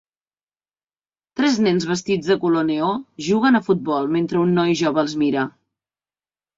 Tres 1.41 1.59
nens 1.65 1.85
vestits 1.91 2.33
de 2.33 2.39
color 2.47 2.67
neó 2.71 2.89
juguen 3.29 3.63
a 3.63 3.65
futbol 3.71 4.13
mentre 4.19 4.45
un 4.49 4.59
noi 4.61 4.79
jove 4.85 5.05
els 5.09 5.19
mira 5.27 5.49